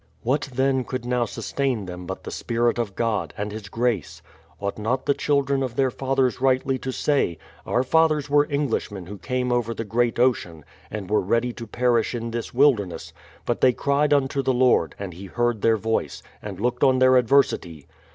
[0.23, 4.23] What, then, could now sustain them but the spirit of God, and His grace?
[4.59, 9.19] Ought not the children of their fathers rightly to say: Our fathers were Englishmen who
[9.19, 13.13] came over the great ocean, and were ready to perish in this wilderness;
[13.45, 17.15] but they cried unto the Lord, and He heard their voice, and looked on their
[17.15, 17.85] adversity.